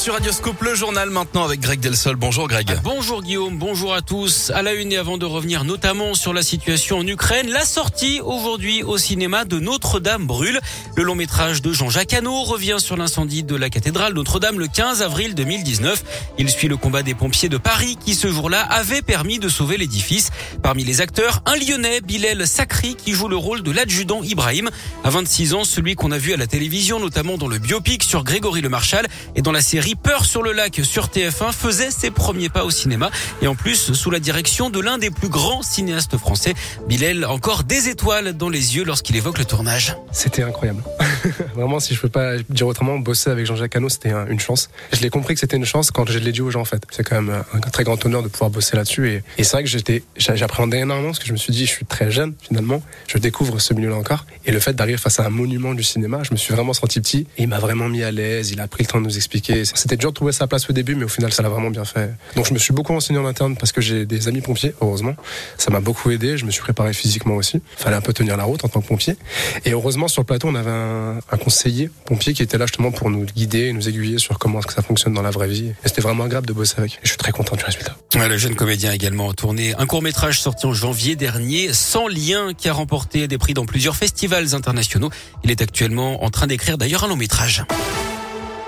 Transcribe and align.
sur 0.00 0.14
Radioscope, 0.14 0.62
le 0.62 0.74
journal 0.74 1.10
maintenant 1.10 1.44
avec 1.44 1.60
Greg 1.60 1.78
Delsol. 1.78 2.16
Bonjour 2.16 2.48
Greg. 2.48 2.74
Bonjour 2.82 3.22
Guillaume, 3.22 3.58
bonjour 3.58 3.92
à 3.92 4.00
tous. 4.00 4.50
À 4.54 4.62
la 4.62 4.72
une 4.72 4.92
et 4.92 4.96
avant 4.96 5.18
de 5.18 5.26
revenir 5.26 5.64
notamment 5.64 6.14
sur 6.14 6.32
la 6.32 6.42
situation 6.42 6.96
en 6.96 7.06
Ukraine, 7.06 7.50
la 7.50 7.66
sortie 7.66 8.22
aujourd'hui 8.24 8.82
au 8.82 8.96
cinéma 8.96 9.44
de 9.44 9.58
Notre-Dame 9.58 10.26
brûle. 10.26 10.58
Le 10.96 11.02
long 11.02 11.14
métrage 11.14 11.60
de 11.60 11.74
Jean-Jacques 11.74 12.14
Hano 12.14 12.44
revient 12.44 12.76
sur 12.78 12.96
l'incendie 12.96 13.42
de 13.42 13.54
la 13.54 13.68
cathédrale 13.68 14.14
Notre-Dame 14.14 14.58
le 14.58 14.68
15 14.68 15.02
avril 15.02 15.34
2019. 15.34 16.02
Il 16.38 16.48
suit 16.48 16.68
le 16.68 16.78
combat 16.78 17.02
des 17.02 17.14
pompiers 17.14 17.50
de 17.50 17.58
Paris 17.58 17.98
qui 18.02 18.14
ce 18.14 18.32
jour-là 18.32 18.62
avait 18.62 19.02
permis 19.02 19.38
de 19.38 19.50
sauver 19.50 19.76
l'édifice. 19.76 20.30
Parmi 20.62 20.82
les 20.82 21.02
acteurs, 21.02 21.42
un 21.44 21.56
Lyonnais, 21.56 22.00
Bilal 22.00 22.46
Sacri, 22.46 22.94
qui 22.94 23.12
joue 23.12 23.28
le 23.28 23.36
rôle 23.36 23.62
de 23.62 23.70
l'adjudant 23.70 24.22
Ibrahim. 24.22 24.70
À 25.04 25.10
26 25.10 25.52
ans, 25.52 25.64
celui 25.64 25.94
qu'on 25.94 26.10
a 26.10 26.18
vu 26.18 26.32
à 26.32 26.38
la 26.38 26.46
télévision, 26.46 26.98
notamment 26.98 27.36
dans 27.36 27.48
le 27.48 27.58
biopic 27.58 28.02
sur 28.02 28.24
Grégory 28.24 28.62
Le 28.62 28.70
Marchal 28.70 29.06
et 29.34 29.42
dans 29.42 29.52
la 29.52 29.60
série 29.60 29.89
Peur 29.94 30.24
sur 30.24 30.42
le 30.42 30.52
lac 30.52 30.80
sur 30.84 31.06
TF1 31.06 31.52
faisait 31.52 31.90
ses 31.90 32.10
premiers 32.10 32.48
pas 32.48 32.64
au 32.64 32.70
cinéma 32.70 33.10
et 33.42 33.46
en 33.46 33.54
plus 33.54 33.92
sous 33.92 34.10
la 34.10 34.20
direction 34.20 34.70
de 34.70 34.80
l'un 34.80 34.98
des 34.98 35.10
plus 35.10 35.28
grands 35.28 35.62
cinéastes 35.62 36.16
français. 36.16 36.54
Bilal 36.88 37.24
encore 37.24 37.64
des 37.64 37.88
étoiles 37.88 38.32
dans 38.34 38.48
les 38.48 38.76
yeux 38.76 38.84
lorsqu'il 38.84 39.16
évoque 39.16 39.38
le 39.38 39.44
tournage. 39.44 39.96
C'était 40.12 40.42
incroyable. 40.42 40.82
Vraiment, 41.54 41.80
si 41.80 41.94
je 41.94 42.00
peux 42.00 42.08
pas 42.08 42.36
dire 42.48 42.66
autrement, 42.66 42.98
bosser 42.98 43.30
avec 43.30 43.46
Jean-Jacques 43.46 43.76
Hano, 43.76 43.88
c'était 43.88 44.12
une 44.28 44.40
chance. 44.40 44.70
Je 44.92 45.00
l'ai 45.00 45.10
compris 45.10 45.34
que 45.34 45.40
c'était 45.40 45.56
une 45.56 45.64
chance 45.64 45.90
quand 45.90 46.08
je 46.08 46.18
l'ai 46.18 46.32
dit 46.32 46.40
aux 46.40 46.50
gens 46.50 46.60
en 46.60 46.64
fait. 46.64 46.82
C'est 46.90 47.02
quand 47.02 47.20
même 47.20 47.42
un 47.52 47.60
très 47.60 47.84
grand 47.84 48.04
honneur 48.04 48.22
de 48.22 48.28
pouvoir 48.28 48.50
bosser 48.50 48.76
là-dessus 48.76 49.08
et, 49.10 49.22
c'est 49.42 49.52
vrai 49.52 49.64
que 49.64 49.68
j'étais, 49.68 50.02
j'appréhendais 50.16 50.78
énormément 50.78 51.08
parce 51.08 51.18
que 51.18 51.26
je 51.26 51.32
me 51.32 51.38
suis 51.38 51.52
dit, 51.52 51.66
je 51.66 51.70
suis 51.70 51.86
très 51.86 52.10
jeune 52.10 52.34
finalement, 52.40 52.82
je 53.08 53.18
découvre 53.18 53.58
ce 53.58 53.74
milieu-là 53.74 53.96
encore 53.96 54.26
et 54.46 54.52
le 54.52 54.60
fait 54.60 54.74
d'arriver 54.74 54.98
face 54.98 55.18
à 55.18 55.26
un 55.26 55.30
monument 55.30 55.74
du 55.74 55.82
cinéma, 55.82 56.22
je 56.22 56.32
me 56.32 56.36
suis 56.36 56.54
vraiment 56.54 56.72
senti 56.72 57.00
petit 57.00 57.26
et 57.36 57.42
il 57.42 57.48
m'a 57.48 57.58
vraiment 57.58 57.88
mis 57.88 58.02
à 58.02 58.10
l'aise. 58.10 58.50
Il 58.50 58.60
a 58.60 58.68
pris 58.68 58.84
le 58.84 58.88
temps 58.88 59.00
de 59.00 59.04
nous 59.04 59.16
expliquer. 59.16 59.64
C'était 59.64 59.96
dur 59.96 60.10
de 60.10 60.14
trouver 60.14 60.32
sa 60.32 60.46
place 60.46 60.68
au 60.68 60.72
début, 60.72 60.94
mais 60.94 61.04
au 61.04 61.08
final, 61.08 61.32
ça 61.32 61.42
l'a 61.42 61.48
vraiment 61.48 61.70
bien 61.70 61.84
fait. 61.84 62.10
Donc, 62.36 62.46
je 62.46 62.54
me 62.54 62.58
suis 62.58 62.72
beaucoup 62.72 62.92
renseigné 62.92 63.18
en 63.18 63.26
interne 63.26 63.56
parce 63.56 63.72
que 63.72 63.80
j'ai 63.80 64.06
des 64.06 64.28
amis 64.28 64.40
pompiers, 64.40 64.74
heureusement. 64.80 65.14
Ça 65.58 65.70
m'a 65.70 65.80
beaucoup 65.80 66.10
aidé. 66.10 66.36
Je 66.36 66.44
me 66.44 66.50
suis 66.50 66.62
préparé 66.62 66.92
physiquement 66.92 67.36
aussi. 67.36 67.60
Fallait 67.76 67.96
un 67.96 68.00
peu 68.00 68.12
tenir 68.12 68.36
la 68.36 68.44
route 68.44 68.64
en 68.64 68.68
tant 68.68 68.80
que 68.80 68.86
pompier. 68.86 69.16
Et 69.64 69.72
heureusement, 69.72 70.08
sur 70.08 70.22
le 70.22 70.26
plateau, 70.26 70.48
on 70.48 70.54
avait 70.54 70.70
un, 70.70 71.09
conseiller 71.42 71.90
pompier 72.04 72.32
qui 72.32 72.42
était 72.42 72.58
là 72.58 72.66
justement 72.66 72.90
pour 72.90 73.10
nous 73.10 73.24
guider 73.24 73.66
et 73.66 73.72
nous 73.72 73.88
aiguiller 73.88 74.18
sur 74.18 74.38
comment 74.38 74.60
ça 74.62 74.82
fonctionne 74.82 75.14
dans 75.14 75.22
la 75.22 75.30
vraie 75.30 75.48
vie. 75.48 75.68
Et 75.68 75.74
c'était 75.88 76.02
vraiment 76.02 76.24
agréable 76.24 76.46
de 76.46 76.52
bosser 76.52 76.74
avec. 76.78 76.94
Et 76.94 77.00
je 77.02 77.08
suis 77.08 77.18
très 77.18 77.32
content 77.32 77.56
du 77.56 77.64
résultat. 77.64 77.96
le 78.14 78.36
jeune 78.36 78.54
comédien 78.54 78.90
a 78.90 78.94
également 78.94 79.32
tourné 79.32 79.74
un 79.78 79.86
court 79.86 80.02
métrage 80.02 80.40
sorti 80.40 80.66
en 80.66 80.72
janvier 80.72 81.16
dernier, 81.16 81.72
Sans 81.72 82.08
lien, 82.08 82.52
qui 82.54 82.68
a 82.68 82.72
remporté 82.72 83.28
des 83.28 83.38
prix 83.38 83.54
dans 83.54 83.66
plusieurs 83.66 83.96
festivals 83.96 84.54
internationaux. 84.54 85.10
Il 85.44 85.50
est 85.50 85.62
actuellement 85.62 86.24
en 86.24 86.30
train 86.30 86.46
d'écrire 86.46 86.78
d'ailleurs 86.78 87.04
un 87.04 87.08
long 87.08 87.16
métrage. 87.16 87.64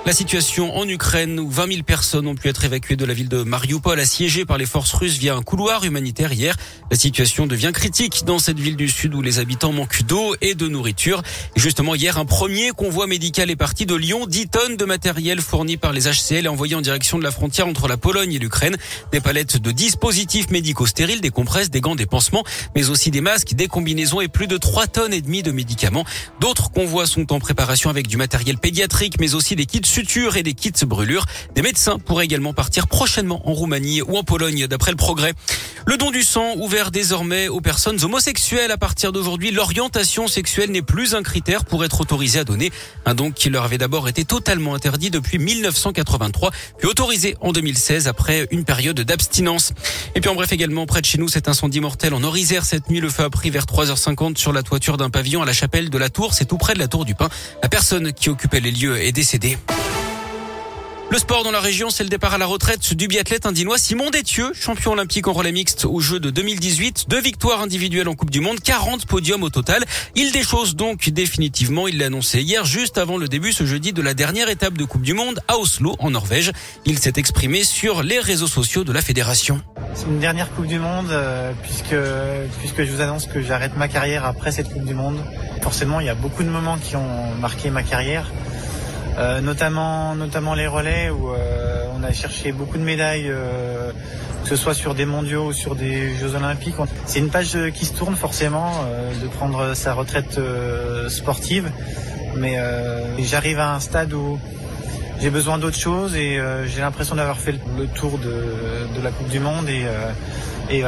La 0.05 0.13
situation 0.13 0.77
en 0.77 0.89
Ukraine 0.89 1.39
où 1.39 1.49
20 1.49 1.69
000 1.69 1.83
personnes 1.85 2.27
ont 2.27 2.35
pu 2.35 2.49
être 2.49 2.65
évacuées 2.65 2.97
de 2.97 3.05
la 3.05 3.15
ville 3.15 3.29
de 3.29 3.45
Mariupol 3.45 4.01
assiégée 4.01 4.45
par 4.45 4.59
les 4.59 4.67
forces 4.67 4.93
russes 4.95 5.17
via 5.17 5.37
un 5.37 5.43
couloir 5.43 5.85
humanitaire 5.85 6.33
hier. 6.33 6.57
La 6.91 6.97
situation 6.97 7.47
devient 7.47 7.71
critique 7.73 8.25
dans 8.27 8.41
cette 8.41 8.59
ville 8.59 8.75
du 8.75 8.89
sud 8.89 9.15
où 9.15 9.23
les 9.23 9.39
habitants 9.39 9.73
manquent 9.73 10.03
d'eau 10.03 10.35
et 10.41 10.57
de 10.57 10.67
nourriture. 10.67 11.23
Et 11.55 11.61
justement 11.61 11.95
hier, 11.95 12.19
un 12.19 12.25
premier 12.25 12.73
convoi 12.73 13.07
médical 13.07 13.49
est 13.49 13.57
parti 13.57 13.87
de 13.87 13.95
Lyon. 13.95 14.27
10 14.27 14.49
tonnes 14.49 14.77
de 14.77 14.85
matériel 14.85 15.41
fourni 15.41 15.77
par 15.77 15.93
les 15.93 16.11
HCL 16.11 16.47
et 16.47 16.49
envoyé 16.49 16.75
en 16.75 16.81
direction 16.81 17.17
de 17.17 17.23
la 17.23 17.31
frontière 17.31 17.69
entre 17.69 17.87
la 17.87 17.97
Pologne 17.97 18.33
et 18.33 18.41
l'Ukraine. 18.41 18.77
Des 19.13 19.21
palettes 19.21 19.59
de 19.59 19.71
dispositifs 19.71 20.51
médicaux 20.51 20.87
stériles, 20.87 21.21
des 21.21 21.31
compresses, 21.31 21.71
des 21.71 21.81
gants, 21.81 21.95
des 21.95 22.07
pansements, 22.07 22.43
mais 22.75 22.91
aussi 22.91 23.13
des 23.13 23.21
masques, 23.21 23.55
des 23.55 23.69
combinaisons 23.69 24.21
et 24.21 24.27
plus 24.27 24.49
de 24.49 24.57
3 24.57 24.89
tonnes 24.89 25.15
et 25.15 25.23
demie 25.23 25.45
de 25.45 25.53
médicaments. 25.53 26.05
D'autres 26.41 26.73
convois 26.73 27.07
sont 27.07 27.33
en 27.33 27.39
préparation 27.39 27.89
avec 27.89 28.09
du 28.09 28.17
matériel 28.17 28.59
pédiatrique, 28.59 29.21
mais 29.21 29.37
aussi 29.37 29.55
des 29.55 29.65
kits 29.65 29.92
sutures 29.93 30.39
et 30.39 30.43
des 30.43 30.55
kits 30.55 30.73
brûlures. 30.87 31.27
Des 31.55 31.61
médecins 31.61 31.99
pourraient 31.99 32.25
également 32.25 32.55
partir 32.55 32.89
prochainement 32.89 33.47
en 33.47 33.53
Roumanie 33.53 34.01
ou 34.01 34.17
en 34.17 34.25
Pologne, 34.25 34.67
d'après 34.67 34.91
le 34.91 34.97
progrès. 34.97 35.35
Le 35.85 35.97
don 35.97 36.11
du 36.13 36.23
sang 36.23 36.55
ouvert 36.59 36.93
désormais 36.93 37.49
aux 37.49 37.61
personnes 37.61 38.05
homosexuelles. 38.05 38.71
À 38.71 38.77
partir 38.77 39.11
d'aujourd'hui, 39.11 39.51
l'orientation 39.51 40.29
sexuelle 40.29 40.71
n'est 40.71 40.83
plus 40.83 41.15
un 41.15 41.23
critère 41.23 41.65
pour 41.65 41.85
être 41.85 42.01
autorisé 42.01 42.39
à 42.39 42.45
donner. 42.45 42.71
Un 43.05 43.15
don 43.15 43.33
qui 43.33 43.51
leur 43.51 43.65
avait 43.65 43.79
d'abord 43.79 44.09
été 44.09 44.25
totalement 44.25 44.75
interdit 44.75 45.11
depuis 45.11 45.39
1983, 45.39 46.53
puis 46.79 46.89
autorisé 46.89 47.37
en 47.41 47.53
2016 47.53 48.07
après 48.07 48.47
une 48.53 48.65
période 48.65 49.01
d'abstinence. 49.01 49.73
Et 50.15 50.21
puis 50.21 50.31
en 50.31 50.35
bref 50.35 50.53
également, 50.53 50.87
près 50.87 51.01
de 51.01 51.07
chez 51.07 51.19
nous, 51.19 51.29
cet 51.29 51.49
incendie 51.49 51.81
mortel 51.81 52.15
en 52.15 52.23
Orisère 52.23 52.65
cette 52.65 52.89
nuit. 52.89 53.01
Le 53.01 53.11
feu 53.11 53.25
a 53.25 53.31
pris 53.31 53.51
vers 53.51 53.65
3h50 53.65 54.37
sur 54.37 54.53
la 54.53 54.63
toiture 54.63 54.97
d'un 54.97 55.11
pavillon 55.11 55.43
à 55.43 55.47
la 55.47 55.53
chapelle 55.53 55.91
de 55.91 55.99
la 55.99 56.11
Tour. 56.11 56.33
C'est 56.35 56.45
tout 56.45 56.59
près 56.59 56.75
de 56.75 56.79
la 56.79 56.89
Tour 56.89 57.05
du 57.05 57.15
Pin. 57.15 57.29
La 57.63 57.69
personne 57.69 58.13
qui 58.13 58.29
occupait 58.29 58.61
les 58.61 58.71
lieux 58.71 59.03
est 59.03 59.13
décédée. 59.13 59.59
Le 61.13 61.19
sport 61.19 61.45
dans 61.45 61.51
la 61.51 61.61
région, 61.61 61.91
c'est 61.91 62.05
le 62.05 62.09
départ 62.09 62.33
à 62.33 62.39
la 62.39 62.47
retraite 62.47 62.95
du 62.95 63.07
biathlète 63.07 63.45
indinois 63.45 63.77
Simon 63.77 64.09
Détieux, 64.09 64.55
champion 64.55 64.93
olympique 64.93 65.29
en 65.29 65.35
relais 65.35 65.53
mixte 65.53 65.85
aux 65.85 66.01
Jeux 66.01 66.21
de 66.21 66.31
2018. 66.31 67.05
Deux 67.07 67.21
victoires 67.21 67.61
individuelles 67.61 68.09
en 68.09 68.15
Coupe 68.15 68.31
du 68.31 68.41
Monde, 68.41 68.61
40 68.61 69.05
podiums 69.05 69.43
au 69.43 69.51
total. 69.51 69.85
Il 70.15 70.33
déchose 70.33 70.75
donc 70.75 71.11
définitivement, 71.11 71.87
il 71.87 71.99
l'a 71.99 72.07
annoncé 72.07 72.41
hier, 72.41 72.65
juste 72.65 72.97
avant 72.97 73.19
le 73.19 73.29
début 73.29 73.53
ce 73.53 73.67
jeudi 73.67 73.93
de 73.93 74.01
la 74.01 74.15
dernière 74.15 74.49
étape 74.49 74.73
de 74.73 74.87
Coupe 74.87 75.03
du 75.03 75.13
Monde 75.13 75.41
à 75.49 75.59
Oslo, 75.59 75.97
en 75.99 76.13
Norvège. 76.13 76.51
Il 76.87 76.99
s'est 76.99 77.13
exprimé 77.17 77.63
sur 77.63 78.03
les 78.03 78.19
réseaux 78.19 78.47
sociaux 78.47 78.83
de 78.83 78.93
la 78.95 79.03
fédération. 79.03 79.61
C'est 79.93 80.07
une 80.07 80.19
dernière 80.19 80.51
Coupe 80.55 80.67
du 80.67 80.79
Monde, 80.79 81.11
euh, 81.11 81.53
puisque, 81.63 81.95
puisque 82.61 82.85
je 82.85 82.91
vous 82.91 83.03
annonce 83.03 83.27
que 83.27 83.43
j'arrête 83.43 83.77
ma 83.77 83.89
carrière 83.89 84.25
après 84.25 84.51
cette 84.51 84.73
Coupe 84.73 84.87
du 84.87 84.95
Monde. 84.95 85.19
Forcément, 85.61 86.01
il 86.01 86.07
y 86.07 86.11
a 86.11 86.15
beaucoup 86.15 86.43
de 86.43 86.49
moments 86.49 86.79
qui 86.79 86.97
ont 86.97 87.35
marqué 87.39 87.69
ma 87.69 87.83
carrière. 87.83 88.33
Euh, 89.19 89.41
notamment, 89.41 90.15
notamment 90.15 90.55
les 90.55 90.67
relais 90.67 91.11
où 91.11 91.31
euh, 91.31 91.85
on 91.95 92.03
a 92.03 92.13
cherché 92.13 92.53
beaucoup 92.53 92.79
de 92.79 92.83
médailles, 92.83 93.29
euh, 93.29 93.91
que 94.43 94.49
ce 94.49 94.57
soit 94.57 94.75
sur 94.75 94.95
des 94.95 95.05
mondiaux 95.05 95.49
ou 95.49 95.53
sur 95.53 95.75
des 95.75 96.15
Jeux 96.17 96.35
olympiques. 96.35 96.75
C'est 97.07 97.19
une 97.19 97.29
page 97.29 97.57
qui 97.75 97.85
se 97.85 97.93
tourne 97.93 98.17
forcément 98.17 98.73
de 99.23 99.29
prendre 99.29 99.75
sa 99.75 99.95
retraite 99.95 100.41
sportive, 101.09 101.71
mais 102.37 102.59
j'arrive 103.21 103.61
à 103.61 103.75
un 103.75 103.81
stade 103.81 104.13
où 104.13 104.41
j'ai 105.21 105.31
besoin 105.31 105.59
d'autre 105.59 105.79
chose 105.79 106.17
et 106.17 106.41
j'ai 106.67 106.81
l'impression 106.81 107.15
d'avoir 107.15 107.39
fait 107.39 107.55
le 107.79 107.87
tour 107.87 108.19
de, 108.19 108.97
de, 108.97 109.01
la 109.01 109.13
Coupe 109.13 109.29
du 109.29 109.39
Monde 109.39 109.69
et, 109.69 109.87
et 110.71 110.83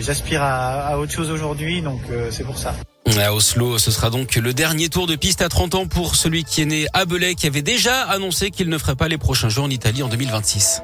j'aspire 0.00 0.42
à, 0.42 0.88
à, 0.88 0.98
autre 0.98 1.12
chose 1.12 1.30
aujourd'hui, 1.30 1.82
donc 1.82 2.00
c'est 2.30 2.44
pour 2.44 2.58
ça. 2.58 2.74
À 3.18 3.32
Oslo, 3.34 3.78
ce 3.78 3.90
sera 3.90 4.10
donc 4.10 4.36
le 4.36 4.52
dernier 4.52 4.88
tour 4.88 5.06
de 5.06 5.16
piste 5.16 5.40
à 5.40 5.48
30 5.48 5.74
ans 5.74 5.86
pour 5.86 6.16
celui 6.16 6.44
qui 6.44 6.60
est 6.60 6.66
né 6.66 6.86
à 6.92 7.06
Belay, 7.06 7.34
qui 7.34 7.46
avait 7.46 7.62
déjà 7.62 8.02
annoncé 8.02 8.50
qu'il 8.50 8.68
ne 8.68 8.76
ferait 8.78 8.94
pas 8.94 9.08
les 9.08 9.16
prochains 9.16 9.48
Jeux 9.48 9.62
en 9.62 9.70
Italie 9.70 10.02
en 10.02 10.08
2026. 10.08 10.82